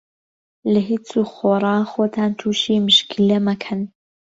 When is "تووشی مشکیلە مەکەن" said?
2.39-3.81